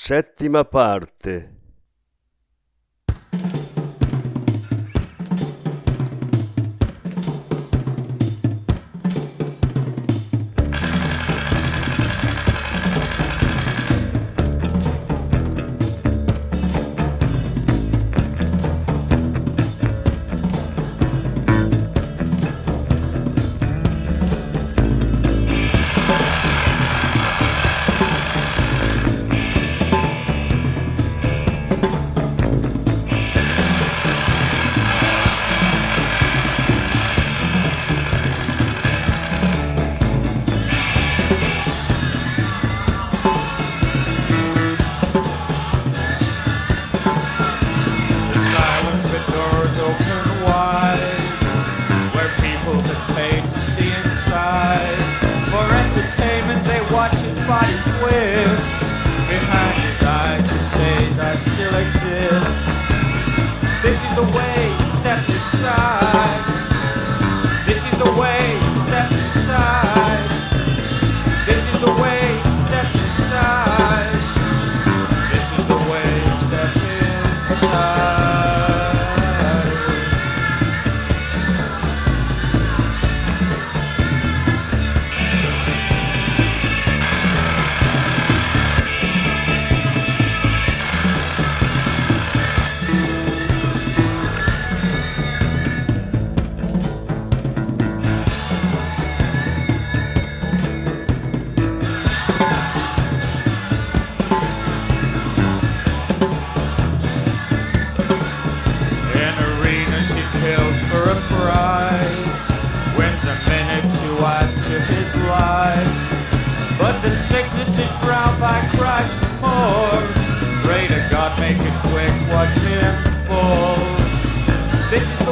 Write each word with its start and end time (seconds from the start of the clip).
Settima 0.00 0.64
parte. 0.64 1.57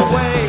away. 0.09 0.46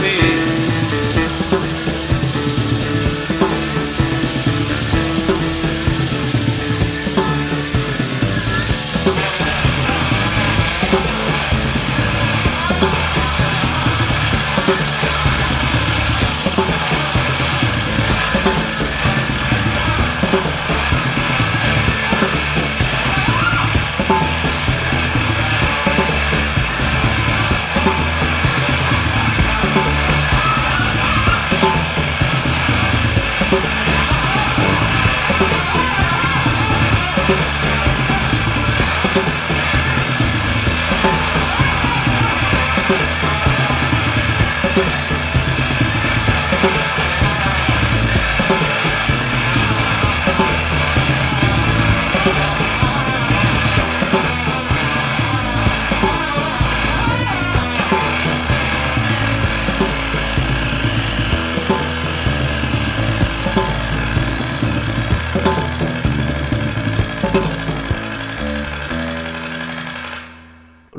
Be. 0.00 0.23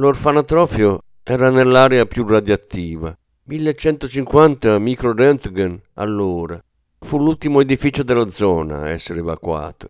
L'orfanotrofio 0.06 1.00
era 1.24 1.50
nell'area 1.50 2.06
più 2.06 2.28
radioattiva, 2.28 3.18
1150 3.46 4.78
microröntgen 4.78 5.82
all'ora. 5.96 6.64
Fu 7.00 7.18
l'ultimo 7.18 7.60
edificio 7.60 8.04
della 8.04 8.30
zona 8.30 8.82
a 8.82 8.90
essere 8.90 9.22
evacuato. 9.22 9.90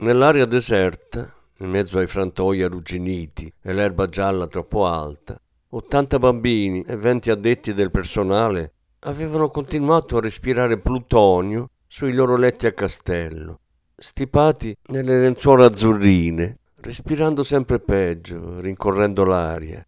Nell'area 0.00 0.44
deserta, 0.44 1.32
in 1.60 1.70
mezzo 1.70 1.96
ai 1.96 2.06
frantoi 2.06 2.62
arrugginiti 2.62 3.50
e 3.62 3.72
l'erba 3.72 4.10
gialla 4.10 4.46
troppo 4.46 4.84
alta, 4.84 5.40
80 5.70 6.18
bambini 6.18 6.82
e 6.82 6.96
20 6.96 7.30
addetti 7.30 7.72
del 7.72 7.90
personale 7.90 8.72
avevano 8.98 9.48
continuato 9.48 10.18
a 10.18 10.20
respirare 10.20 10.78
plutonio 10.78 11.70
sui 11.86 12.12
loro 12.12 12.36
letti 12.36 12.66
a 12.66 12.72
castello, 12.72 13.60
stipati 13.96 14.76
nelle 14.88 15.18
lenzuola 15.18 15.64
azzurrine 15.64 16.58
respirando 16.80 17.42
sempre 17.42 17.78
peggio, 17.78 18.60
rincorrendo 18.60 19.24
l'aria. 19.24 19.84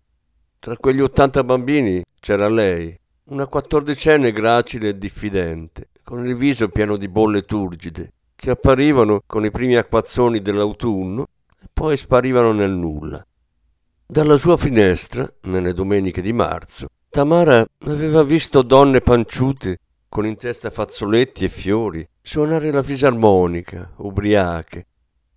Tra 0.58 0.76
quegli 0.76 1.00
80 1.00 1.44
bambini 1.44 2.02
c'era 2.20 2.48
lei, 2.48 2.96
una 3.24 3.46
quattordicenne 3.46 4.32
gracile 4.32 4.90
e 4.90 4.98
diffidente, 4.98 5.88
con 6.04 6.24
il 6.26 6.36
viso 6.36 6.68
pieno 6.68 6.96
di 6.96 7.08
bolle 7.08 7.42
turgide, 7.42 8.12
che 8.36 8.50
apparivano 8.50 9.22
con 9.26 9.44
i 9.44 9.50
primi 9.50 9.76
acquazzoni 9.76 10.40
dell'autunno 10.40 11.26
e 11.60 11.66
poi 11.72 11.96
sparivano 11.96 12.52
nel 12.52 12.70
nulla. 12.70 13.24
Dalla 14.06 14.36
sua 14.36 14.56
finestra, 14.56 15.30
nelle 15.42 15.72
domeniche 15.72 16.20
di 16.20 16.32
marzo, 16.32 16.88
Tamara 17.08 17.64
aveva 17.86 18.22
visto 18.22 18.62
donne 18.62 19.00
panciute 19.00 19.78
con 20.08 20.26
in 20.26 20.36
testa 20.36 20.70
fazzoletti 20.70 21.44
e 21.44 21.48
fiori 21.48 22.06
suonare 22.20 22.70
la 22.70 22.82
fisarmonica, 22.82 23.92
ubriache, 23.96 24.86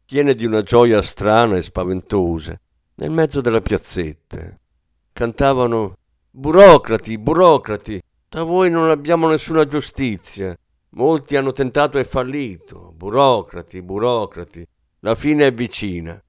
piene 0.06 0.36
di 0.36 0.46
una 0.46 0.62
gioia 0.62 1.02
strana 1.02 1.58
e 1.58 1.62
spaventosa, 1.62 2.60
nel 2.96 3.12
mezzo 3.12 3.42
della 3.42 3.62
piazzetta. 3.62 4.58
Cantavano 5.12 5.98
Burocrati, 6.30 7.18
burocrati, 7.18 8.02
da 8.28 8.44
voi 8.44 8.70
non 8.70 8.90
abbiamo 8.90 9.30
nessuna 9.30 9.66
giustizia. 9.66 10.54
Molti 10.90 11.38
hanno 11.38 11.54
tentato 11.54 11.98
e 11.98 12.04
fallito. 12.04 12.94
Burocrati, 12.94 13.82
burocrati, 13.82 14.68
la 15.00 15.16
fine 15.16 15.48
è 15.48 15.52
vicina. 15.54 16.22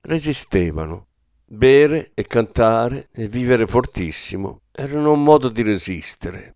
Resistevano. 0.00 1.08
Bere 1.44 2.12
e 2.14 2.26
cantare 2.26 3.08
e 3.12 3.28
vivere 3.28 3.66
fortissimo 3.66 4.62
erano 4.72 5.12
un 5.12 5.22
modo 5.22 5.48
di 5.48 5.62
resistere. 5.62 6.54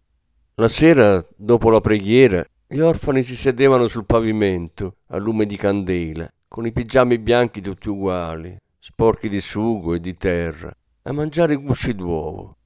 La 0.55 0.69
sera, 0.69 1.25
dopo 1.37 1.71
la 1.71 1.81
preghiera, 1.81 2.45
gli 2.67 2.81
orfani 2.81 3.23
si 3.23 3.35
sedevano 3.35 3.87
sul 3.89 4.05
pavimento, 4.05 4.97
a 5.09 5.17
lume 5.17 5.47
di 5.47 5.57
candela, 5.57 6.31
con 6.53 6.67
i 6.67 6.73
pigiami 6.73 7.21
bianchi 7.21 7.61
tutti 7.61 7.89
uguali, 7.89 8.57
sporchi 8.77 9.29
di 9.29 9.41
sugo 9.41 9.95
e 9.95 10.01
di 10.01 10.17
terra, 10.17 10.69
a 11.03 11.13
mangiare 11.13 11.55
gusci 11.55 11.95
d'uovo. 11.95 12.57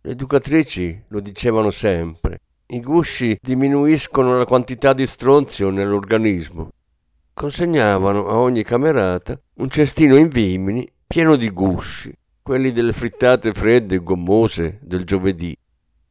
Le 0.00 0.10
educatrici 0.10 1.04
lo 1.06 1.20
dicevano 1.20 1.70
sempre. 1.70 2.40
I 2.66 2.80
gusci 2.80 3.38
diminuiscono 3.40 4.36
la 4.36 4.44
quantità 4.44 4.92
di 4.92 5.06
stronzio 5.06 5.70
nell'organismo. 5.70 6.70
Consegnavano 7.32 8.26
a 8.26 8.38
ogni 8.38 8.64
camerata 8.64 9.40
un 9.58 9.70
cestino 9.70 10.16
in 10.16 10.26
vimini 10.26 10.84
pieno 11.06 11.36
di 11.36 11.48
gusci, 11.50 12.12
quelli 12.42 12.72
delle 12.72 12.92
frittate 12.92 13.52
fredde 13.52 13.94
e 13.94 14.02
gommose 14.02 14.80
del 14.82 15.04
giovedì. 15.04 15.56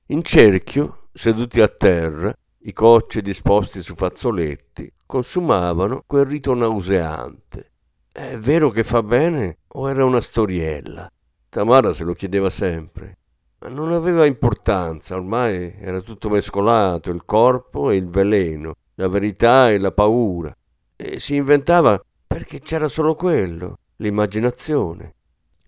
In 0.07 0.23
cerchio, 0.23 1.09
seduti 1.11 1.59
a 1.59 1.67
terra, 1.67 2.33
i 2.59 2.71
cocci 2.71 3.21
disposti 3.21 3.83
su 3.83 3.95
fazzoletti, 3.95 4.89
consumavano 5.07 6.03
quel 6.05 6.25
rito 6.25 6.53
nauseante. 6.53 7.71
È 8.11 8.37
vero 8.37 8.69
che 8.69 8.83
fa 8.83 9.01
bene 9.01 9.59
o 9.69 9.89
era 9.89 10.05
una 10.05 10.21
storiella? 10.21 11.09
Tamara 11.49 11.93
se 11.93 12.03
lo 12.03 12.13
chiedeva 12.13 12.51
sempre. 12.51 13.17
Ma 13.59 13.69
non 13.69 13.91
aveva 13.91 14.25
importanza, 14.25 15.15
ormai 15.15 15.75
era 15.79 16.01
tutto 16.01 16.29
mescolato, 16.29 17.09
il 17.09 17.25
corpo 17.25 17.89
e 17.89 17.95
il 17.95 18.07
veleno, 18.07 18.75
la 18.95 19.07
verità 19.07 19.71
e 19.71 19.79
la 19.79 19.91
paura. 19.91 20.55
E 20.95 21.19
si 21.19 21.35
inventava 21.35 21.99
perché 22.27 22.59
c'era 22.59 22.87
solo 22.87 23.15
quello, 23.15 23.79
l'immaginazione. 23.97 25.15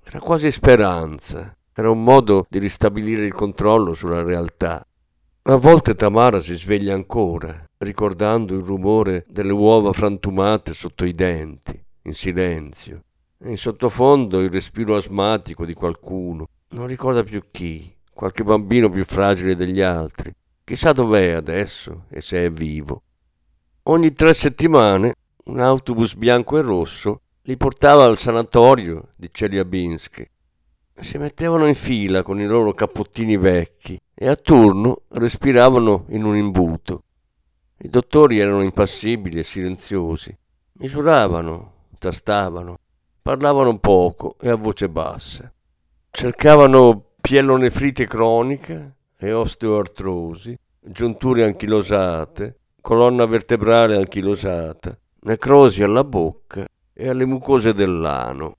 Era 0.03 0.19
quasi 0.19 0.51
speranza, 0.51 1.55
era 1.73 1.89
un 1.89 2.03
modo 2.03 2.45
di 2.49 2.59
ristabilire 2.59 3.25
il 3.25 3.33
controllo 3.33 3.93
sulla 3.93 4.21
realtà. 4.21 4.85
A 5.43 5.55
volte 5.55 5.95
Tamara 5.95 6.39
si 6.41 6.55
sveglia 6.55 6.93
ancora, 6.93 7.63
ricordando 7.81 8.55
il 8.55 8.63
rumore 8.63 9.25
delle 9.29 9.53
uova 9.53 9.93
frantumate 9.93 10.73
sotto 10.73 11.05
i 11.05 11.13
denti, 11.13 11.81
in 12.03 12.13
silenzio, 12.13 13.03
e 13.37 13.51
in 13.51 13.57
sottofondo 13.57 14.41
il 14.41 14.49
respiro 14.49 14.97
asmatico 14.97 15.65
di 15.65 15.73
qualcuno, 15.73 16.47
non 16.71 16.87
ricorda 16.87 17.23
più 17.23 17.41
chi, 17.49 17.95
qualche 18.13 18.43
bambino 18.43 18.89
più 18.89 19.05
fragile 19.05 19.55
degli 19.55 19.79
altri. 19.79 20.33
Chissà 20.65 20.91
dov'è 20.91 21.31
adesso 21.31 22.03
e 22.09 22.19
se 22.19 22.45
è 22.45 22.51
vivo. 22.51 23.01
Ogni 23.83 24.11
tre 24.11 24.33
settimane 24.33 25.15
un 25.45 25.59
autobus 25.61 26.15
bianco 26.15 26.57
e 26.57 26.61
rosso 26.61 27.21
li 27.43 27.55
portava 27.55 28.03
al 28.03 28.17
sanatorio 28.17 29.07
di 29.15 29.29
Celiabinsk. 29.31 30.29
Si 30.99 31.17
mettevano 31.17 31.65
in 31.65 31.75
fila 31.75 32.23
con 32.23 32.41
i 32.41 32.45
loro 32.45 32.73
cappottini 32.73 33.37
vecchi 33.37 33.97
e 34.13 34.27
a 34.27 34.35
turno 34.35 35.03
respiravano 35.07 36.07
in 36.09 36.25
un 36.25 36.35
imbuto. 36.35 37.03
I 37.81 37.87
dottori 37.87 38.39
erano 38.39 38.61
impassibili 38.61 39.39
e 39.39 39.43
silenziosi. 39.43 40.37
Misuravano, 40.73 41.85
tastavano, 41.97 42.77
parlavano 43.21 43.77
poco 43.79 44.35
e 44.37 44.49
a 44.49 44.55
voce 44.55 44.89
bassa. 44.89 45.49
Cercavano 46.11 47.11
pielonefrite 47.21 48.05
cronica 48.05 48.93
e 49.15 49.31
osteoartrosi, 49.31 50.59
giunture 50.77 51.45
anchilosate, 51.45 52.57
colonna 52.81 53.25
vertebrale 53.25 53.95
anchilosata, 53.95 54.97
necrosi 55.21 55.81
alla 55.81 56.03
bocca 56.03 56.65
e 56.91 57.07
alle 57.07 57.23
mucose 57.23 57.73
dell'ano. 57.73 58.57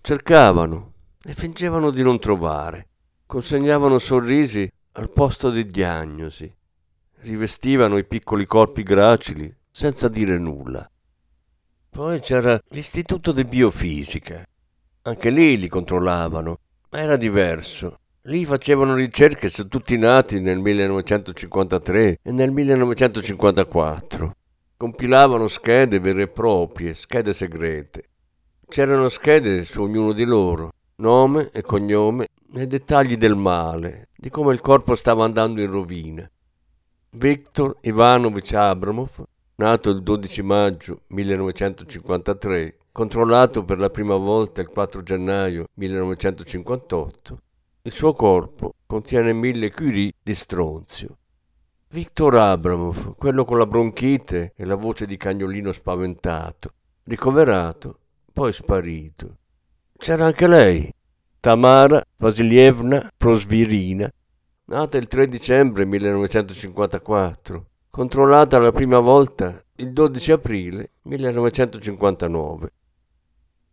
Cercavano 0.00 0.92
e 1.20 1.32
fingevano 1.32 1.90
di 1.90 2.04
non 2.04 2.20
trovare. 2.20 2.86
Consegnavano 3.26 3.98
sorrisi 3.98 4.70
al 4.92 5.10
posto 5.10 5.50
di 5.50 5.66
diagnosi 5.66 6.54
rivestivano 7.22 7.98
i 7.98 8.04
piccoli 8.04 8.46
corpi 8.46 8.82
gracili 8.82 9.52
senza 9.70 10.08
dire 10.08 10.38
nulla. 10.38 10.88
Poi 11.90 12.20
c'era 12.20 12.60
l'istituto 12.68 13.32
di 13.32 13.44
biofisica. 13.44 14.44
Anche 15.02 15.30
lì 15.30 15.58
li 15.58 15.68
controllavano. 15.68 16.58
Ma 16.90 16.98
era 16.98 17.16
diverso. 17.16 17.98
Lì 18.22 18.44
facevano 18.44 18.94
ricerche 18.94 19.48
su 19.48 19.66
tutti 19.66 19.94
i 19.94 19.98
nati 19.98 20.40
nel 20.40 20.58
1953 20.58 22.18
e 22.22 22.30
nel 22.30 22.50
1954. 22.50 24.34
Compilavano 24.76 25.46
schede 25.48 26.00
vere 26.00 26.22
e 26.22 26.28
proprie, 26.28 26.94
schede 26.94 27.32
segrete. 27.32 28.04
C'erano 28.68 29.08
schede 29.08 29.64
su 29.64 29.82
ognuno 29.82 30.12
di 30.12 30.24
loro, 30.24 30.72
nome 30.96 31.50
e 31.52 31.62
cognome 31.62 32.28
e 32.54 32.66
dettagli 32.66 33.16
del 33.16 33.36
male, 33.36 34.08
di 34.16 34.30
come 34.30 34.52
il 34.52 34.60
corpo 34.60 34.94
stava 34.94 35.24
andando 35.24 35.60
in 35.60 35.70
rovina. 35.70 36.30
Viktor 37.14 37.76
Ivanovich 37.82 38.54
Abramov, 38.54 39.22
nato 39.56 39.90
il 39.90 40.02
12 40.02 40.40
maggio 40.40 41.02
1953, 41.08 42.78
controllato 42.90 43.66
per 43.66 43.78
la 43.78 43.90
prima 43.90 44.16
volta 44.16 44.62
il 44.62 44.68
4 44.68 45.02
gennaio 45.02 45.66
1958, 45.74 47.38
il 47.82 47.92
suo 47.92 48.14
corpo 48.14 48.72
contiene 48.86 49.34
mille 49.34 49.70
curie 49.70 50.12
di 50.22 50.34
stronzio. 50.34 51.18
Victor 51.90 52.34
Abramov, 52.34 53.14
quello 53.16 53.44
con 53.44 53.58
la 53.58 53.66
bronchite 53.66 54.54
e 54.56 54.64
la 54.64 54.76
voce 54.76 55.04
di 55.04 55.18
cagnolino 55.18 55.70
spaventato, 55.72 56.72
ricoverato, 57.04 57.98
poi 58.32 58.54
sparito. 58.54 59.36
C'era 59.98 60.24
anche 60.24 60.46
lei, 60.48 60.90
Tamara 61.40 62.02
Vasilievna 62.16 63.12
Prosvirina, 63.14 64.10
nata 64.72 64.96
il 64.96 65.06
3 65.06 65.28
dicembre 65.28 65.84
1954, 65.84 67.66
controllata 67.90 68.58
la 68.58 68.72
prima 68.72 69.00
volta 69.00 69.62
il 69.76 69.92
12 69.92 70.32
aprile 70.32 70.92
1959. 71.02 72.72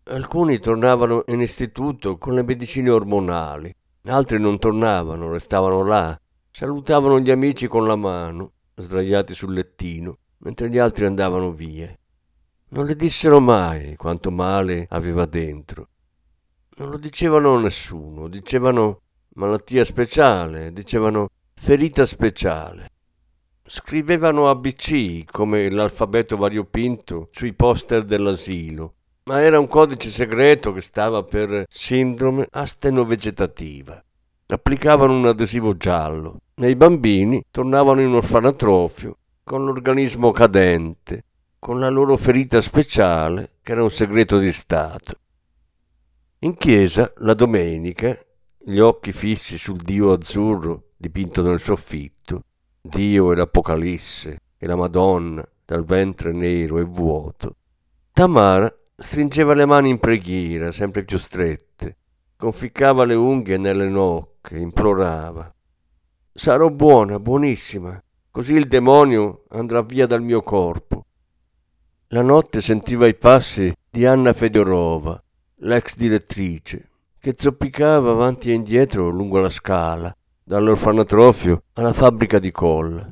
Alcuni 0.04 0.60
tornavano 0.60 1.24
in 1.28 1.40
istituto 1.40 2.18
con 2.18 2.34
le 2.34 2.44
medicine 2.44 2.90
ormonali, 2.90 3.74
Altri 4.08 4.40
non 4.40 4.60
tornavano, 4.60 5.32
restavano 5.32 5.84
là, 5.84 6.20
salutavano 6.52 7.20
gli 7.20 7.32
amici 7.32 7.68
con 7.68 7.88
la 7.88 7.96
mano, 7.96 8.52
sdraiati 8.76 9.34
sul 9.34 9.54
lettino, 9.54 10.18
mentre 10.40 10.70
gli 10.70 10.80
altri 10.80 11.06
andavano 11.06 11.54
via. 11.54 11.94
Non 12.72 12.86
le 12.86 12.96
dissero 12.98 13.40
mai 13.40 13.96
quanto 13.96 14.32
male 14.32 14.86
aveva 14.90 15.26
dentro. 15.26 15.88
Non 16.76 16.90
lo 16.90 16.98
dicevano 16.98 17.56
a 17.56 17.62
nessuno, 17.62 18.28
dicevano 18.28 19.02
malattia 19.40 19.86
speciale, 19.86 20.74
dicevano 20.74 21.30
ferita 21.54 22.06
speciale. 22.06 22.90
Scrivevano 23.66 24.50
ABC 24.50 25.24
come 25.32 25.70
l'alfabeto 25.70 26.36
variopinto 26.36 27.30
sui 27.32 27.54
poster 27.54 28.04
dell'asilo, 28.04 28.96
ma 29.24 29.42
era 29.42 29.58
un 29.58 29.68
codice 29.68 30.10
segreto 30.10 30.74
che 30.74 30.82
stava 30.82 31.24
per 31.24 31.66
sindrome 31.70 32.48
astenovegetativa. 32.50 34.04
Applicavano 34.48 35.16
un 35.16 35.28
adesivo 35.28 35.78
giallo 35.78 36.42
e 36.56 36.70
i 36.70 36.76
bambini 36.76 37.42
tornavano 37.50 38.02
in 38.02 38.14
orfanatrofio 38.14 39.18
con 39.44 39.64
l'organismo 39.64 40.32
cadente, 40.32 41.24
con 41.60 41.80
la 41.80 41.90
loro 41.90 42.18
ferita 42.18 42.60
speciale 42.60 43.54
che 43.62 43.72
era 43.72 43.84
un 43.84 43.92
segreto 43.92 44.38
di 44.38 44.52
Stato. 44.52 45.14
In 46.40 46.58
chiesa, 46.58 47.14
la 47.18 47.34
domenica, 47.34 48.18
gli 48.62 48.80
occhi 48.80 49.12
fissi 49.12 49.58
sul 49.58 49.78
Dio 49.78 50.12
azzurro 50.12 50.92
dipinto 50.96 51.42
nel 51.42 51.60
soffitto, 51.60 52.44
Dio 52.82 53.32
e 53.32 53.36
l'Apocalisse 53.36 54.42
e 54.58 54.68
la 54.68 54.76
Madonna 54.76 55.48
dal 55.66 55.84
ventre 55.84 56.32
nero 56.32 56.80
e 56.80 56.84
vuoto, 56.84 57.56
Tamara 58.12 58.74
Stringeva 59.02 59.54
le 59.54 59.66
mani 59.66 59.90
in 59.90 59.98
preghiera, 59.98 60.74
sempre 60.74 61.06
più 61.06 61.18
strette, 61.18 61.96
conficcava 62.36 63.06
le 63.06 63.14
unghie 63.14 63.58
nelle 63.58 63.88
nocche, 63.88 64.58
implorava. 64.58 65.56
Sarò 66.34 66.70
buona, 66.70 67.18
buonissima, 67.18 68.04
così 68.30 68.56
il 68.56 68.68
demonio 68.68 69.46
andrà 69.52 69.84
via 69.84 70.06
dal 70.06 70.22
mio 70.22 70.42
corpo. 70.42 71.06
La 72.08 72.22
notte 72.22 72.60
sentiva 72.60 73.08
i 73.08 73.16
passi 73.16 73.74
di 73.90 74.06
Anna 74.06 74.34
Fedorova, 74.34 75.24
l'ex 75.60 75.96
direttrice, 75.96 76.89
che 77.20 77.34
zoppicava 77.38 78.12
avanti 78.12 78.52
e 78.52 78.54
indietro 78.54 79.10
lungo 79.10 79.40
la 79.40 79.50
scala, 79.50 80.16
dall'orfanatrofio 80.44 81.64
alla 81.74 81.94
fabbrica 81.94 82.40
di 82.40 82.52
colla. 82.52 83.12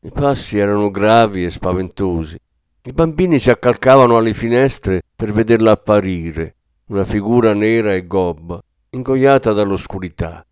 I 0.00 0.10
passi 0.10 0.58
erano 0.58 0.90
gravi 0.90 1.44
e 1.44 1.50
spaventosi 1.50 2.38
i 2.84 2.92
bambini 2.92 3.38
si 3.38 3.48
accalcavano 3.48 4.16
alle 4.16 4.34
finestre 4.34 5.02
per 5.14 5.32
vederla 5.32 5.70
apparire, 5.70 6.56
una 6.86 7.04
figura 7.04 7.54
nera 7.54 7.94
e 7.94 8.08
gobba, 8.08 8.60
ingoiata 8.90 9.52
dall'oscurità. 9.52 10.44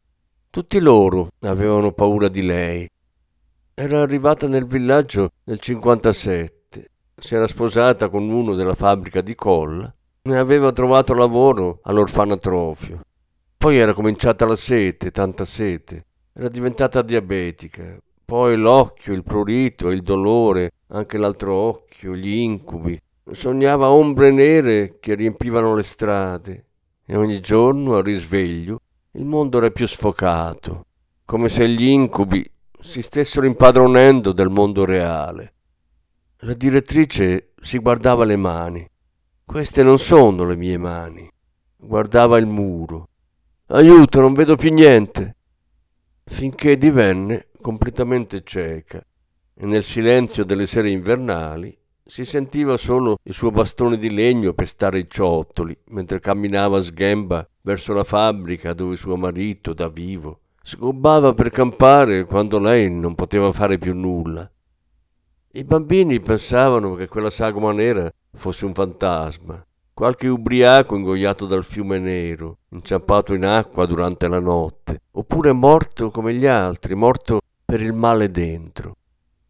Tutti 0.49 0.79
loro 0.79 1.31
avevano 1.41 1.91
paura 1.91 2.29
di 2.29 2.43
lei. 2.43 2.89
Era 3.75 4.01
arrivata 4.01 4.47
nel 4.47 4.65
villaggio 4.65 5.31
nel 5.43 5.59
57, 5.59 6.91
si 7.17 7.35
era 7.35 7.49
sposata 7.49 8.09
con 8.09 8.29
uno 8.29 8.55
della 8.55 8.77
fabbrica 8.77 9.23
di 9.23 9.35
colla 9.35 9.93
e 10.23 10.37
aveva 10.37 10.73
trovato 10.73 11.15
lavoro 11.15 11.81
all'orfanatrofio. 11.83 13.01
Poi 13.57 13.77
era 13.79 13.93
cominciata 13.93 14.47
la 14.47 14.57
sete, 14.57 15.11
tanta 15.11 15.45
sete. 15.45 16.07
Era 16.33 16.49
diventata 16.49 17.03
diabetica. 17.03 17.99
Poi 18.25 18.57
l'occhio, 18.57 19.13
il 19.13 19.23
prurito, 19.23 19.91
il 19.91 20.03
dolore, 20.03 20.71
anche 20.89 21.19
l'altro 21.19 21.55
occhio 21.55 22.15
gli 22.15 22.35
incubi. 22.35 23.01
Sognava 23.33 23.91
ombre 23.91 24.31
nere 24.31 24.99
che 24.99 25.15
riempivano 25.15 25.75
le 25.75 25.83
strade 25.83 26.65
e 27.05 27.17
ogni 27.17 27.41
giorno 27.41 27.97
al 27.97 28.03
risveglio 28.03 28.81
il 29.13 29.25
mondo 29.25 29.59
era 29.59 29.71
più 29.71 29.87
sfocato, 29.87 30.87
come 31.25 31.49
se 31.49 31.69
gli 31.69 31.87
incubi 31.87 32.49
si 32.81 33.03
stessero 33.03 33.47
impadronendo 33.47 34.33
del 34.33 34.49
mondo 34.49 34.85
reale. 34.85 35.55
La 36.39 36.55
direttrice 36.55 37.53
si 37.61 37.79
guardava 37.79 38.25
le 38.25 38.37
mani. 38.37 38.90
Queste 39.51 39.83
non 39.83 39.99
sono 39.99 40.45
le 40.45 40.55
mie 40.55 40.79
mani. 40.79 41.29
Guardava 41.77 42.39
il 42.39 42.47
muro. 42.47 43.09
Aiuto, 43.67 44.21
non 44.21 44.33
vedo 44.33 44.55
più 44.55 44.73
niente. 44.73 45.39
Finché 46.25 46.77
divenne 46.77 47.49
completamente 47.61 48.45
cieca 48.45 49.05
e 49.53 49.67
nel 49.67 49.83
silenzio 49.83 50.45
delle 50.45 50.69
sere 50.69 50.91
invernali 50.91 51.77
si 52.05 52.25
sentiva 52.25 52.77
solo 52.77 53.19
il 53.25 53.35
suo 53.35 53.51
bastone 53.51 53.99
di 53.99 54.11
legno 54.11 54.53
per 54.53 54.69
stare 54.69 55.01
i 55.01 55.11
ciottoli 55.11 55.77
mentre 55.87 56.21
camminava 56.21 56.79
a 56.79 56.83
sghemba 56.83 57.45
verso 57.63 57.93
la 57.93 58.05
fabbrica 58.05 58.73
dove 58.73 58.95
suo 58.95 59.17
marito, 59.17 59.73
da 59.73 59.89
vivo, 59.89 60.43
sgobbava 60.63 61.35
per 61.35 61.51
campare 61.51 62.25
quando 62.25 62.61
lei 62.61 62.89
non 62.89 63.17
poteva 63.17 63.51
fare 63.51 63.79
più 63.79 63.97
nulla. 63.97 64.49
I 65.53 65.65
bambini 65.65 66.21
pensavano 66.21 66.95
che 66.95 67.09
quella 67.09 67.29
sagoma 67.29 67.73
nera 67.73 68.09
fosse 68.35 68.65
un 68.65 68.73
fantasma, 68.73 69.61
qualche 69.93 70.29
ubriaco 70.29 70.95
ingoiato 70.95 71.47
dal 71.47 71.65
fiume 71.65 71.99
nero, 71.99 72.59
inciampato 72.69 73.35
in 73.35 73.45
acqua 73.45 73.85
durante 73.85 74.29
la 74.29 74.39
notte, 74.39 75.01
oppure 75.11 75.51
morto 75.51 76.13
come 76.13 76.35
gli 76.35 76.47
altri, 76.47 76.95
morto 76.95 77.41
per 77.65 77.81
il 77.81 77.93
male 77.93 78.31
dentro. 78.31 78.95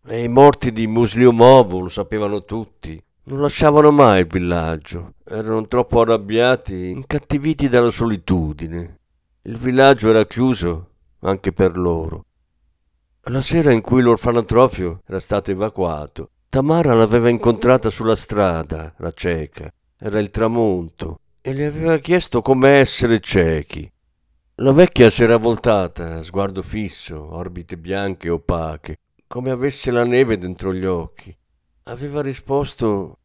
E 0.06 0.22
i 0.22 0.28
morti 0.28 0.72
di 0.72 0.86
Musliumovo 0.86 1.80
lo 1.80 1.90
sapevano 1.90 2.44
tutti. 2.44 2.98
Non 3.24 3.42
lasciavano 3.42 3.90
mai 3.90 4.20
il 4.20 4.26
villaggio. 4.26 5.12
Erano 5.22 5.68
troppo 5.68 6.00
arrabbiati, 6.00 6.92
incattiviti 6.92 7.68
dalla 7.68 7.90
solitudine. 7.90 9.00
Il 9.42 9.58
villaggio 9.58 10.08
era 10.08 10.24
chiuso 10.24 10.92
anche 11.20 11.52
per 11.52 11.76
loro. 11.76 12.24
La 13.24 13.42
sera 13.42 13.70
in 13.70 13.80
cui 13.82 14.00
l'orfanatrofio 14.02 15.02
era 15.06 15.20
stato 15.20 15.50
evacuato, 15.50 16.30
Tamara 16.48 16.94
l'aveva 16.94 17.28
incontrata 17.28 17.90
sulla 17.90 18.16
strada, 18.16 18.92
la 18.96 19.12
cieca. 19.12 19.72
Era 19.96 20.18
il 20.18 20.30
tramonto 20.30 21.20
e 21.40 21.52
le 21.52 21.66
aveva 21.66 21.98
chiesto 21.98 22.42
come 22.42 22.70
essere 22.70 23.20
ciechi. 23.20 23.88
La 24.56 24.72
vecchia 24.72 25.10
si 25.10 25.22
era 25.22 25.36
voltata, 25.36 26.22
sguardo 26.22 26.62
fisso, 26.62 27.34
orbite 27.34 27.76
bianche 27.76 28.26
e 28.26 28.30
opache, 28.30 28.96
come 29.28 29.50
avesse 29.50 29.90
la 29.90 30.04
neve 30.04 30.38
dentro 30.38 30.74
gli 30.74 30.84
occhi. 30.84 31.34
Aveva 31.84 32.20
risposto 32.20 33.18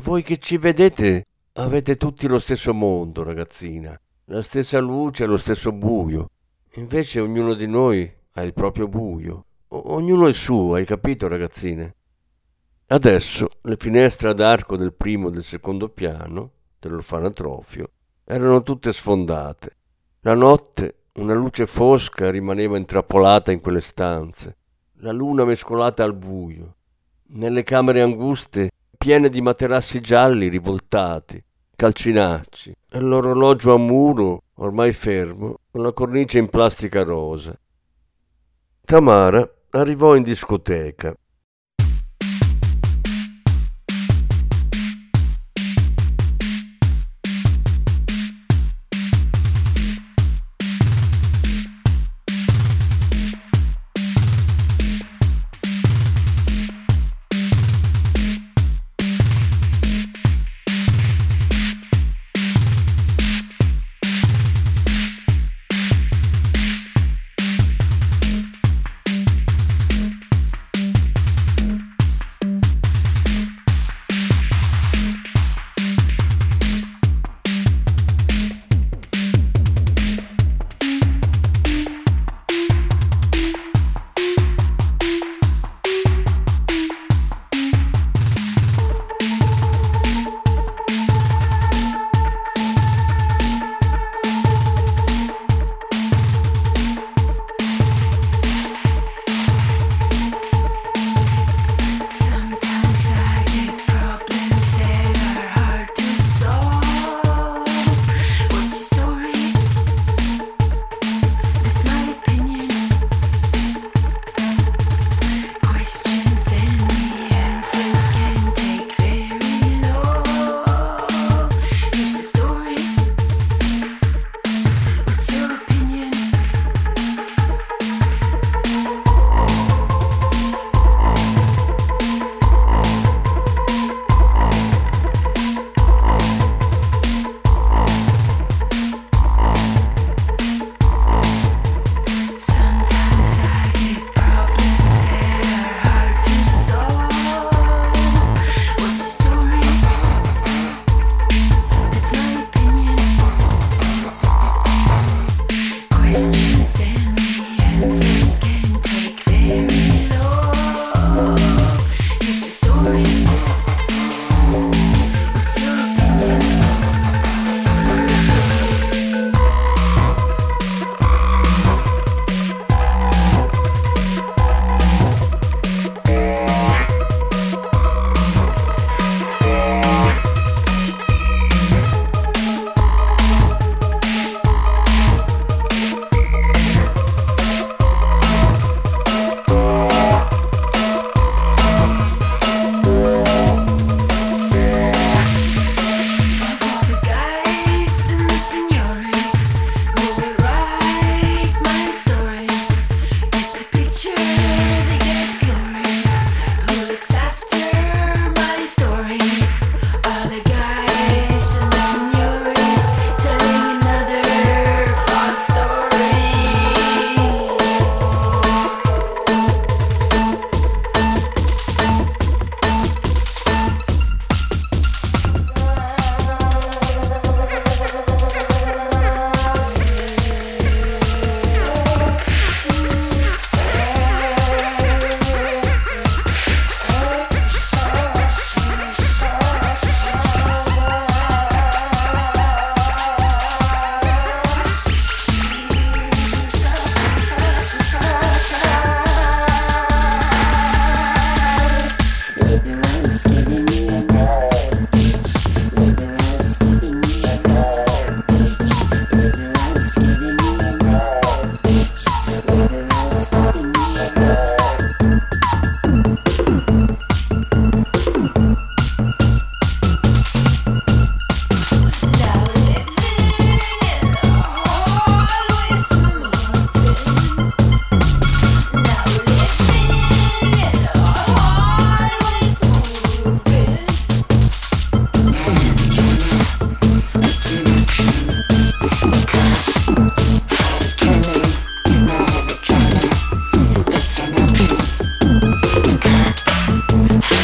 voi 0.00 0.22
che 0.22 0.38
ci 0.38 0.58
vedete 0.58 1.24
avete 1.54 1.96
tutti 1.96 2.28
lo 2.28 2.38
stesso 2.38 2.72
mondo, 2.72 3.24
ragazzina, 3.24 3.98
la 4.26 4.42
stessa 4.42 4.78
luce 4.78 5.26
lo 5.26 5.36
stesso 5.36 5.72
buio. 5.72 6.30
Invece 6.74 7.18
ognuno 7.18 7.54
di 7.54 7.66
noi 7.66 8.10
ha 8.32 8.42
il 8.42 8.52
proprio 8.52 8.88
buio. 8.88 9.44
O- 9.68 9.94
ognuno 9.94 10.26
il 10.26 10.34
suo, 10.34 10.74
hai 10.74 10.84
capito, 10.84 11.28
ragazzine? 11.28 11.94
Adesso 12.86 13.48
le 13.62 13.76
finestre 13.76 14.30
ad 14.30 14.40
arco 14.40 14.76
del 14.76 14.92
primo 14.92 15.28
e 15.28 15.32
del 15.32 15.44
secondo 15.44 15.88
piano 15.88 16.50
dell'orfanatrofio 16.78 17.90
erano 18.24 18.62
tutte 18.62 18.92
sfondate. 18.92 19.76
La 20.20 20.34
notte 20.34 20.96
una 21.14 21.34
luce 21.34 21.66
fosca 21.66 22.30
rimaneva 22.30 22.76
intrappolata 22.76 23.52
in 23.52 23.60
quelle 23.60 23.80
stanze 23.80 24.56
la 25.02 25.12
luna 25.12 25.44
mescolata 25.44 26.04
al 26.04 26.14
buio, 26.14 26.74
nelle 27.28 27.62
camere 27.62 28.02
anguste 28.02 28.70
piene 28.96 29.28
di 29.28 29.40
materassi 29.40 30.00
gialli 30.00 30.48
rivoltati, 30.48 31.42
calcinacci, 31.74 32.74
e 32.90 33.00
l'orologio 33.00 33.72
a 33.72 33.78
muro 33.78 34.42
ormai 34.56 34.92
fermo, 34.92 35.60
con 35.70 35.82
la 35.82 35.92
cornice 35.92 36.38
in 36.38 36.48
plastica 36.48 37.02
rosa. 37.02 37.58
Tamara 38.90 39.48
arrivò 39.70 40.16
in 40.16 40.24
discoteca 40.24 41.14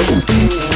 Thank 0.08 0.70
you. 0.70 0.75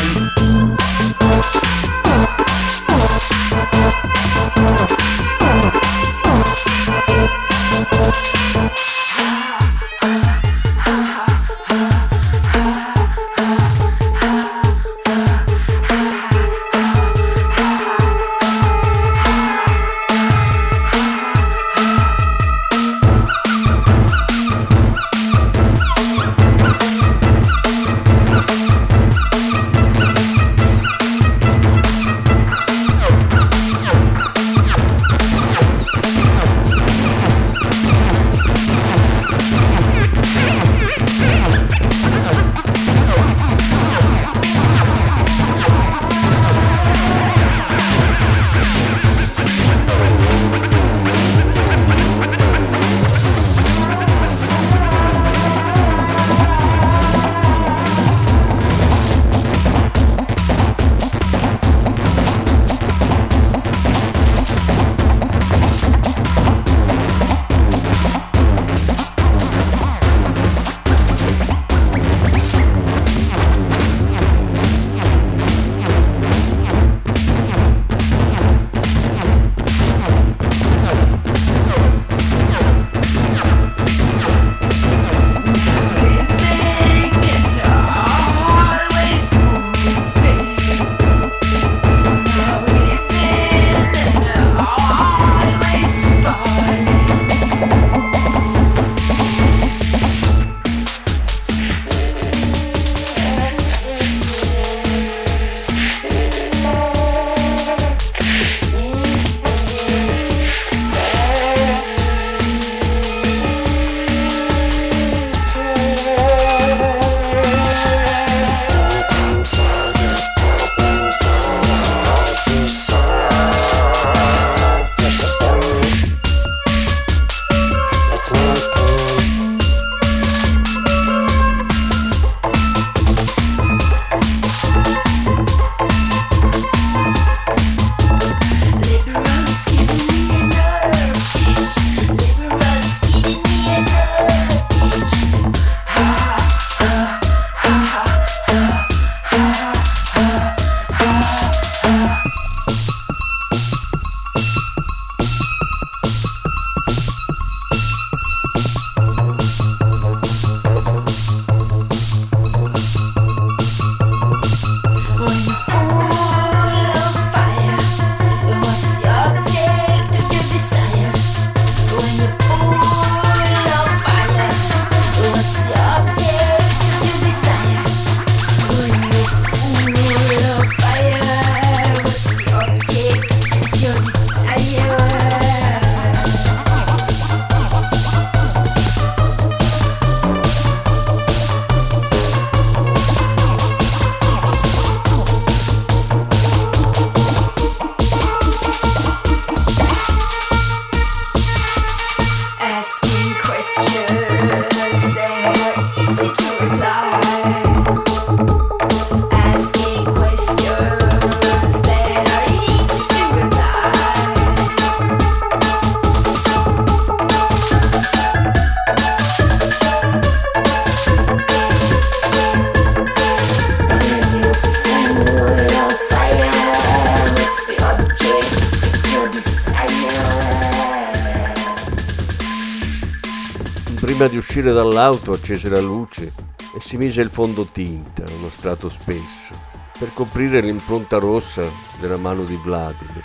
Prima 234.21 234.35
di 234.35 234.39
uscire 234.39 234.73
dall'auto 234.75 235.33
accese 235.33 235.71
la 235.71 235.81
luce 235.81 236.35
e 236.77 236.81
si 236.81 236.99
mise 236.99 237.23
il 237.23 237.31
fondotinta, 237.31 238.23
uno 238.37 238.51
strato 238.51 238.91
spesso, 238.91 239.55
per 239.99 240.13
coprire 240.13 240.61
l'impronta 240.61 241.17
rossa 241.17 241.63
della 241.99 242.19
mano 242.19 242.45
di 242.45 242.61
Vladimir. 242.63 243.25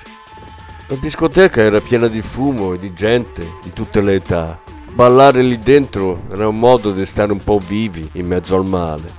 La 0.88 0.96
discoteca 0.96 1.60
era 1.60 1.82
piena 1.82 2.08
di 2.08 2.22
fumo 2.22 2.72
e 2.72 2.80
di 2.80 2.94
gente 2.94 3.46
di 3.62 3.74
tutte 3.74 4.00
le 4.00 4.14
età. 4.14 4.58
Ballare 4.94 5.42
lì 5.42 5.60
dentro 5.60 6.22
era 6.32 6.48
un 6.48 6.58
modo 6.58 6.94
di 6.94 7.06
stare 7.06 7.34
un 7.34 7.44
po' 7.44 7.60
vivi 7.60 8.08
in 8.14 8.28
mezzo 8.28 8.56
al 8.56 8.66
male. 8.66 9.12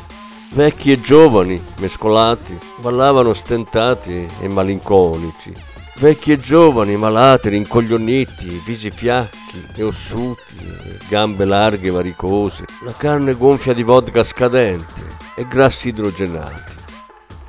Vecchi 0.53 0.93
e 0.93 1.01
giovani, 1.03 1.63
mescolati, 1.77 2.59
ballavano 2.81 3.35
stentati 3.35 4.27
e 4.41 4.49
malinconici. 4.49 5.53
Vecchi 5.99 6.33
e 6.33 6.37
giovani, 6.37 6.95
malati, 6.97 7.49
rincoglioniti, 7.49 8.61
visi 8.67 8.91
fiacchi 8.91 9.65
e 9.75 9.83
ossuti, 9.83 10.57
gambe 11.09 11.47
larghe 11.47 11.89
e 11.89 11.91
varicose, 11.91 12.65
la 12.85 12.93
carne 12.93 13.33
gonfia 13.33 13.73
di 13.73 13.83
vodka 13.83 14.23
scadente 14.23 15.03
e 15.35 15.49
grassi 15.49 15.89
idrogenati. 15.89 16.75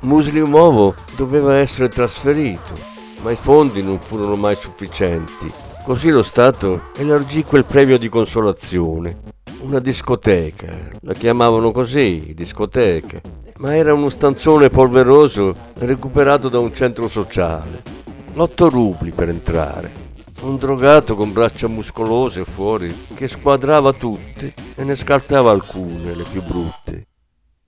Musliumovo 0.00 0.94
doveva 1.14 1.56
essere 1.56 1.90
trasferito, 1.90 2.72
ma 3.20 3.32
i 3.32 3.36
fondi 3.36 3.82
non 3.82 3.98
furono 3.98 4.34
mai 4.36 4.56
sufficienti. 4.56 5.52
Così 5.84 6.08
lo 6.08 6.22
Stato 6.22 6.90
elargì 6.96 7.44
quel 7.44 7.66
premio 7.66 7.98
di 7.98 8.08
consolazione 8.08 9.36
una 9.60 9.80
discoteca, 9.80 10.68
la 11.00 11.14
chiamavano 11.14 11.72
così, 11.72 12.32
discoteca, 12.34 13.20
ma 13.56 13.74
era 13.74 13.92
uno 13.92 14.08
stanzone 14.08 14.68
polveroso 14.68 15.54
recuperato 15.78 16.48
da 16.48 16.60
un 16.60 16.72
centro 16.72 17.08
sociale. 17.08 17.97
8 18.40 18.68
rubli 18.68 19.10
per 19.10 19.28
entrare. 19.30 19.90
Un 20.42 20.56
drogato 20.56 21.16
con 21.16 21.32
braccia 21.32 21.66
muscolose 21.66 22.44
fuori 22.44 22.94
che 23.14 23.26
squadrava 23.26 23.92
tutte 23.92 24.54
e 24.76 24.84
ne 24.84 24.94
scartava 24.94 25.50
alcune, 25.50 26.14
le 26.14 26.22
più 26.22 26.40
brutte. 26.44 27.06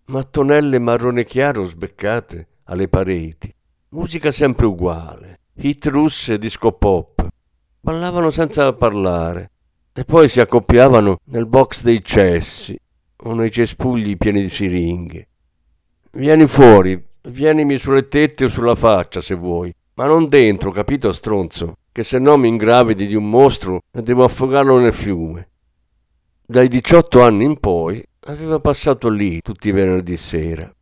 Mattonelle 0.07 0.79
marrone 0.79 1.25
chiaro 1.25 1.65
sbeccate 1.65 2.47
alle 2.65 2.87
pareti. 2.87 3.53
Musica 3.89 4.31
sempre 4.31 4.67
uguale. 4.67 5.41
Hit 5.55 5.87
russe 5.87 6.35
e 6.35 6.39
disco 6.39 6.71
pop. 6.71 7.27
Ballavano 7.81 8.31
senza 8.31 8.73
parlare 8.73 9.51
e 9.93 10.05
poi 10.05 10.29
si 10.29 10.39
accoppiavano 10.39 11.19
nel 11.25 11.47
box 11.47 11.83
dei 11.83 12.01
cessi 12.05 12.79
o 13.25 13.35
nei 13.35 13.51
cespugli 13.51 14.17
pieni 14.17 14.43
di 14.43 14.49
siringhe. 14.49 15.29
Vieni 16.13 16.47
fuori, 16.47 17.03
vienimi 17.23 17.77
sulle 17.77 18.07
tette 18.07 18.45
o 18.45 18.49
sulla 18.49 18.77
faccia 18.77 19.21
se 19.21 19.35
vuoi, 19.35 19.75
ma 20.01 20.07
non 20.07 20.29
dentro, 20.29 20.71
capito 20.71 21.13
stronzo, 21.13 21.75
che 21.93 22.05
se 22.05 22.19
no 22.19 22.39
mi 22.39 22.49
ingravidi 22.49 23.07
di 23.07 23.15
un 23.15 23.29
mostro 23.29 23.83
e 23.93 24.01
devo 24.01 24.25
affogarlo 24.25 24.79
nel 24.79 24.95
fiume. 24.95 25.51
Dai 26.47 26.69
18 26.69 27.21
anni 27.21 27.45
in 27.45 27.61
poi 27.61 28.03
aveva 28.21 28.59
passato 28.61 29.11
lì 29.11 29.43
tutti 29.43 29.69
i 29.69 29.73
venerdì 29.73 30.17
sera. 30.17 30.75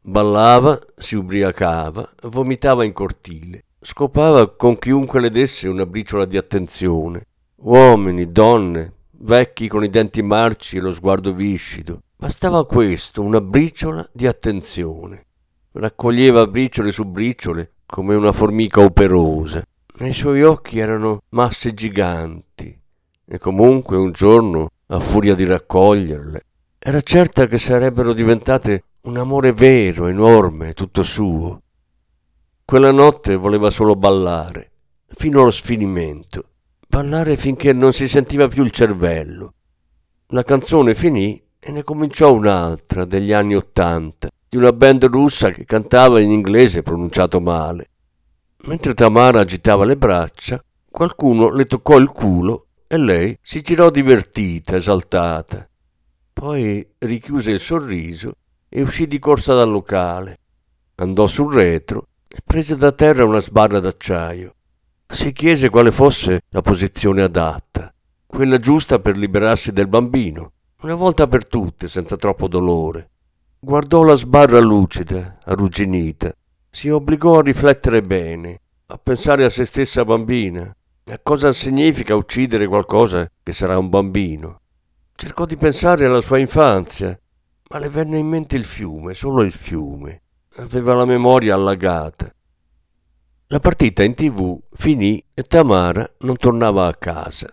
Ballava, 0.00 0.76
si 0.96 1.14
ubriacava, 1.14 2.14
vomitava 2.22 2.82
in 2.82 2.92
cortile, 2.92 3.66
scopava 3.80 4.56
con 4.56 4.76
chiunque 4.76 5.20
le 5.20 5.30
desse 5.30 5.68
una 5.68 5.86
briciola 5.86 6.24
di 6.24 6.36
attenzione 6.36 7.26
Uomini, 7.58 8.26
donne, 8.26 8.92
vecchi 9.20 9.68
con 9.68 9.84
i 9.84 9.88
denti 9.88 10.20
marci 10.20 10.78
e 10.78 10.80
lo 10.80 10.92
sguardo 10.92 11.32
viscido. 11.32 12.00
Bastava 12.16 12.66
questo, 12.66 13.22
una 13.22 13.40
briciola 13.40 14.06
di 14.12 14.26
attenzione. 14.26 15.26
Raccoglieva 15.70 16.48
briciole 16.48 16.90
su 16.90 17.04
briciole 17.04 17.73
come 17.86 18.14
una 18.14 18.32
formica 18.32 18.80
operosa. 18.80 19.62
Nei 19.96 20.12
suoi 20.12 20.42
occhi 20.42 20.78
erano 20.78 21.22
masse 21.30 21.74
giganti 21.74 22.76
e 23.26 23.38
comunque 23.38 23.96
un 23.96 24.12
giorno, 24.12 24.70
a 24.86 25.00
furia 25.00 25.34
di 25.34 25.44
raccoglierle, 25.44 26.42
era 26.78 27.00
certa 27.00 27.46
che 27.46 27.58
sarebbero 27.58 28.12
diventate 28.12 28.84
un 29.02 29.16
amore 29.16 29.52
vero, 29.52 30.06
enorme, 30.06 30.74
tutto 30.74 31.02
suo. 31.02 31.62
Quella 32.64 32.90
notte 32.90 33.36
voleva 33.36 33.70
solo 33.70 33.94
ballare, 33.96 34.70
fino 35.06 35.42
allo 35.42 35.50
sfinimento 35.50 36.48
Ballare 36.94 37.36
finché 37.36 37.72
non 37.72 37.92
si 37.92 38.06
sentiva 38.06 38.46
più 38.46 38.62
il 38.62 38.70
cervello. 38.70 39.54
La 40.28 40.44
canzone 40.44 40.94
finì 40.94 41.42
e 41.58 41.72
ne 41.72 41.82
cominciò 41.82 42.32
un'altra 42.32 43.04
degli 43.04 43.32
anni 43.32 43.56
Ottanta, 43.56 44.28
di 44.54 44.60
una 44.60 44.72
band 44.72 45.06
russa 45.06 45.50
che 45.50 45.64
cantava 45.64 46.20
in 46.20 46.30
inglese 46.30 46.84
pronunciato 46.84 47.40
male. 47.40 47.90
Mentre 48.66 48.94
Tamara 48.94 49.40
agitava 49.40 49.84
le 49.84 49.96
braccia, 49.96 50.62
qualcuno 50.88 51.50
le 51.50 51.64
toccò 51.64 51.98
il 51.98 52.12
culo 52.12 52.68
e 52.86 52.96
lei 52.96 53.36
si 53.42 53.62
girò 53.62 53.90
divertita, 53.90 54.76
esaltata. 54.76 55.68
Poi 56.32 56.86
richiuse 56.98 57.50
il 57.50 57.58
sorriso 57.58 58.34
e 58.68 58.80
uscì 58.82 59.08
di 59.08 59.18
corsa 59.18 59.54
dal 59.54 59.70
locale. 59.70 60.38
Andò 60.96 61.26
sul 61.26 61.52
retro 61.52 62.06
e 62.28 62.38
prese 62.44 62.76
da 62.76 62.92
terra 62.92 63.24
una 63.24 63.40
sbarra 63.40 63.80
d'acciaio. 63.80 64.54
Si 65.08 65.32
chiese 65.32 65.68
quale 65.68 65.90
fosse 65.90 66.42
la 66.50 66.62
posizione 66.62 67.22
adatta, 67.22 67.92
quella 68.24 68.60
giusta 68.60 69.00
per 69.00 69.18
liberarsi 69.18 69.72
del 69.72 69.88
bambino, 69.88 70.52
una 70.82 70.94
volta 70.94 71.26
per 71.26 71.44
tutte, 71.44 71.88
senza 71.88 72.14
troppo 72.14 72.46
dolore. 72.46 73.08
Guardò 73.64 74.02
la 74.02 74.14
sbarra 74.14 74.58
lucida, 74.58 75.38
arrugginita, 75.42 76.30
si 76.68 76.90
obbligò 76.90 77.38
a 77.38 77.42
riflettere 77.42 78.02
bene, 78.02 78.60
a 78.88 78.98
pensare 78.98 79.46
a 79.46 79.48
se 79.48 79.64
stessa 79.64 80.04
bambina, 80.04 80.70
a 81.06 81.18
cosa 81.22 81.50
significa 81.50 82.14
uccidere 82.14 82.66
qualcosa 82.66 83.26
che 83.42 83.52
sarà 83.52 83.78
un 83.78 83.88
bambino. 83.88 84.60
Cercò 85.14 85.46
di 85.46 85.56
pensare 85.56 86.04
alla 86.04 86.20
sua 86.20 86.36
infanzia, 86.36 87.18
ma 87.70 87.78
le 87.78 87.88
venne 87.88 88.18
in 88.18 88.26
mente 88.26 88.54
il 88.56 88.64
fiume, 88.64 89.14
solo 89.14 89.40
il 89.40 89.52
fiume. 89.52 90.24
Aveva 90.56 90.92
la 90.92 91.06
memoria 91.06 91.54
allagata. 91.54 92.30
La 93.46 93.60
partita 93.60 94.02
in 94.02 94.12
tv 94.12 94.60
finì 94.72 95.24
e 95.32 95.42
Tamara 95.42 96.06
non 96.18 96.36
tornava 96.36 96.86
a 96.86 96.92
casa. 96.92 97.48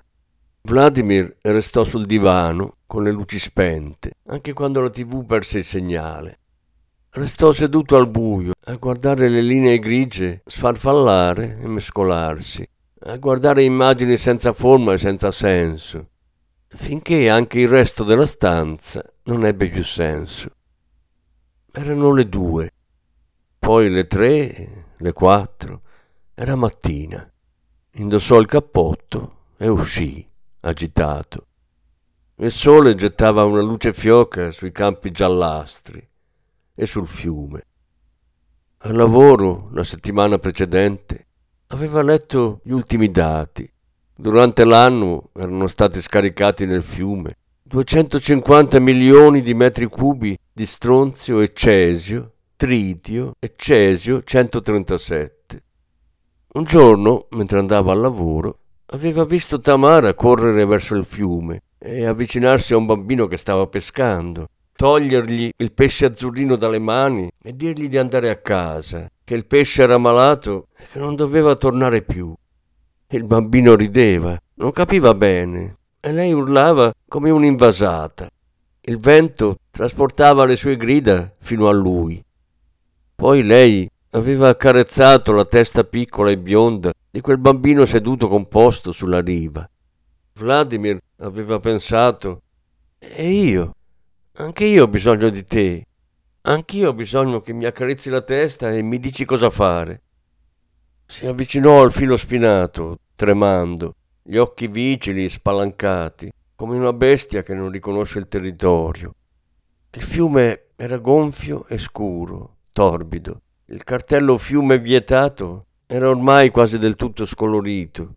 Vladimir 0.64 1.38
restò 1.42 1.84
sul 1.84 2.06
divano 2.06 2.78
con 2.86 3.04
le 3.04 3.12
luci 3.12 3.40
spente, 3.40 4.14
anche 4.28 4.54
quando 4.54 4.82
la 4.82 4.90
tv 4.90 5.26
perse 5.26 5.60
il 5.60 5.64
segnale. 5.64 6.40
Restò 7.10 7.52
seduto 7.52 7.96
al 7.98 8.08
buio 8.08 8.54
a 8.66 8.76
guardare 8.76 9.28
le 9.28 9.42
linee 9.42 9.80
grigie 9.80 10.42
sfarfallare 10.46 11.58
e 11.60 11.68
mescolarsi, 11.68 12.66
a 13.04 13.18
guardare 13.18 13.64
immagini 13.64 14.16
senza 14.18 14.54
forma 14.54 14.94
e 14.94 14.98
senza 14.98 15.32
senso, 15.32 16.10
finché 16.68 17.30
anche 17.30 17.60
il 17.60 17.68
resto 17.68 18.04
della 18.04 18.28
stanza 18.28 19.04
non 19.24 19.46
ebbe 19.46 19.70
più 19.70 19.84
senso. 19.84 20.50
Erano 21.72 22.14
le 22.14 22.30
due, 22.30 22.72
poi 23.58 23.90
le 23.90 24.06
tre, 24.06 24.86
le 24.98 25.14
quattro. 25.14 25.82
Era 26.34 26.56
mattina. 26.56 27.30
Indossò 27.96 28.40
il 28.40 28.48
cappotto 28.48 29.36
e 29.58 29.68
uscì, 29.68 30.28
agitato. 30.62 31.48
Il 32.38 32.52
sole 32.52 32.96
gettava 32.96 33.44
una 33.44 33.62
luce 33.62 33.94
fioca 33.94 34.50
sui 34.52 34.72
campi 34.72 35.12
giallastri 35.12 36.06
e 36.74 36.86
sul 36.86 37.08
fiume. 37.08 37.66
Al 38.80 38.96
lavoro, 38.96 39.70
la 39.74 39.84
settimana 39.84 40.40
precedente, 40.40 41.28
aveva 41.68 42.02
letto 42.02 42.62
gli 42.64 42.72
ultimi 42.72 43.12
dati. 43.12 43.72
Durante 44.16 44.66
l'anno 44.66 45.30
erano 45.34 45.68
stati 45.68 46.02
scaricati 46.02 46.66
nel 46.66 46.84
fiume 46.84 47.38
250 47.64 48.80
milioni 48.80 49.42
di 49.42 49.54
metri 49.54 49.86
cubi 49.86 50.38
di 50.52 50.66
stronzio 50.66 51.40
e 51.40 51.54
cesio 51.54 52.34
tritio 52.62 53.38
e 53.40 53.54
cesio 53.56 54.22
137. 54.22 55.64
Un 56.54 56.64
giorno, 56.64 57.26
mentre 57.32 57.58
andava 57.58 57.92
al 57.92 58.02
lavoro, 58.02 58.61
aveva 58.94 59.24
visto 59.26 59.60
Tamara 59.60 60.14
correre 60.14 60.66
verso 60.66 60.96
il 60.96 61.06
fiume 61.06 61.64
e 61.78 62.06
avvicinarsi 62.06 62.74
a 62.74 62.78
un 62.78 62.86
bambino 62.86 63.28
che 63.28 63.38
stava 63.38 63.68
pescando, 63.68 64.48
togliergli 64.76 65.50
il 65.56 65.72
pesce 65.74 66.06
azzurrino 66.06 66.56
dalle 66.56 66.80
mani 66.80 67.30
e 67.42 67.56
dirgli 67.56 67.88
di 67.88 67.98
andare 67.98 68.30
a 68.30 68.38
casa, 68.38 69.10
che 69.24 69.34
il 69.34 69.46
pesce 69.46 69.84
era 69.84 69.98
malato 69.98 70.68
e 70.78 70.84
che 70.92 71.00
non 71.00 71.16
doveva 71.16 71.56
tornare 71.56 72.02
più. 72.02 72.34
Il 73.08 73.24
bambino 73.24 73.76
rideva, 73.76 74.38
non 74.56 74.72
capiva 74.72 75.14
bene, 75.14 75.78
e 76.00 76.12
lei 76.12 76.34
urlava 76.34 76.94
come 77.08 77.30
un'invasata. 77.30 78.30
Il 78.82 78.98
vento 78.98 79.58
trasportava 79.70 80.46
le 80.46 80.56
sue 80.56 80.76
grida 80.76 81.34
fino 81.40 81.68
a 81.68 81.72
lui. 81.72 82.24
Poi 83.16 83.44
lei 83.44 83.90
aveva 84.12 84.50
accarezzato 84.50 85.32
la 85.32 85.46
testa 85.46 85.84
piccola 85.84 86.32
e 86.32 86.38
bionda 86.38 86.92
di 87.10 87.22
quel 87.22 87.38
bambino 87.38 87.86
seduto 87.86 88.28
composto 88.28 88.92
sulla 88.92 89.22
riva. 89.22 89.70
Vladimir 90.34 91.00
aveva 91.18 91.60
pensato, 91.60 92.42
e 92.98 93.30
io? 93.30 93.76
Anche 94.34 94.66
io 94.66 94.84
ho 94.84 94.88
bisogno 94.88 95.30
di 95.30 95.44
te. 95.44 95.86
Anch'io 96.42 96.90
ho 96.90 96.94
bisogno 96.94 97.42
che 97.42 97.54
mi 97.54 97.66
accarezzi 97.66 98.10
la 98.10 98.22
testa 98.22 98.72
e 98.72 98.82
mi 98.82 99.00
dici 99.00 99.26
cosa 99.26 99.50
fare. 99.50 100.02
Si 101.06 101.26
avvicinò 101.26 101.82
al 101.82 101.92
filo 101.92 102.18
spinato, 102.18 103.00
tremando, 103.16 103.96
gli 104.24 104.38
occhi 104.38 104.68
vigili 104.68 105.30
spalancati, 105.30 106.32
come 106.56 106.78
una 106.78 106.94
bestia 106.94 107.44
che 107.44 107.54
non 107.54 107.70
riconosce 107.70 108.20
il 108.20 108.28
territorio. 108.28 109.14
Il 109.92 110.02
fiume 110.02 110.68
era 110.76 110.98
gonfio 110.98 111.66
e 111.68 111.78
scuro, 111.78 112.58
torbido. 112.72 113.42
Il 113.72 113.86
cartello 113.86 114.38
fiume 114.38 114.80
vietato 114.80 115.68
era 115.88 116.10
ormai 116.10 116.50
quasi 116.50 116.78
del 116.78 116.98
tutto 116.98 117.26
scolorito. 117.26 118.16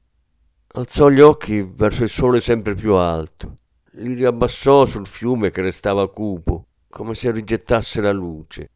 Alzò 0.73 1.09
gli 1.09 1.21
occhi 1.21 1.63
verso 1.63 2.03
il 2.03 2.11
sole 2.11 2.41
sempre 2.41 2.75
più 2.75 2.95
alto. 2.95 3.59
Li 3.93 4.15
riabbassò 4.15 4.85
sul 4.85 5.07
fiume 5.07 5.53
che 5.53 5.63
restava 5.63 6.11
cupo, 6.11 6.67
come 6.89 7.15
se 7.15 7.31
rigettasse 7.31 8.01
la 8.01 8.11
luce. 8.11 8.71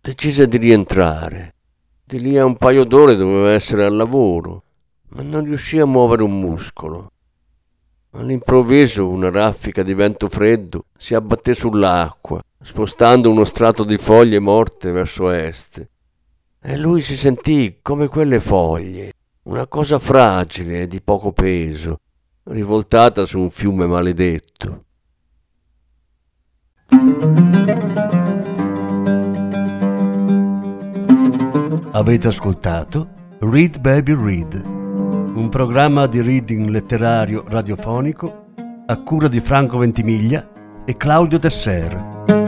Decise 0.00 0.48
di 0.48 0.56
rientrare. 0.56 1.54
Di 2.02 2.18
lì 2.18 2.36
a 2.36 2.44
un 2.44 2.56
paio 2.56 2.82
d'ore 2.82 3.14
doveva 3.14 3.52
essere 3.52 3.84
al 3.84 3.94
lavoro, 3.94 4.64
ma 5.10 5.22
non 5.22 5.44
riuscì 5.44 5.78
a 5.78 5.86
muovere 5.86 6.24
un 6.24 6.40
muscolo. 6.40 7.12
All'improvviso 8.14 9.06
una 9.06 9.30
raffica 9.30 9.84
di 9.84 9.94
vento 9.94 10.28
freddo 10.28 10.86
si 10.96 11.14
abbatté 11.14 11.54
sull'acqua, 11.54 12.42
spostando 12.60 13.30
uno 13.30 13.44
strato 13.44 13.84
di 13.84 13.98
foglie 13.98 14.38
morte 14.38 14.90
verso 14.90 15.30
est. 15.30 15.86
E 16.60 16.76
lui 16.76 17.00
si 17.02 17.16
sentì 17.16 17.78
come 17.82 18.08
quelle 18.08 18.40
foglie, 18.40 19.12
una 19.44 19.66
cosa 19.66 19.98
fragile 19.98 20.82
e 20.82 20.86
di 20.86 21.00
poco 21.00 21.32
peso, 21.32 22.00
rivoltata 22.44 23.24
su 23.24 23.38
un 23.38 23.50
fiume 23.50 23.86
maledetto. 23.86 24.84
Avete 31.92 32.28
ascoltato 32.28 33.08
Read 33.40 33.78
Baby 33.78 34.14
Read, 34.14 34.62
un 34.64 35.48
programma 35.50 36.06
di 36.06 36.20
reading 36.20 36.68
letterario 36.68 37.44
radiofonico 37.46 38.46
a 38.86 39.02
cura 39.02 39.28
di 39.28 39.40
Franco 39.40 39.78
Ventimiglia 39.78 40.84
e 40.84 40.96
Claudio 40.96 41.38
Tesser. 41.38 42.47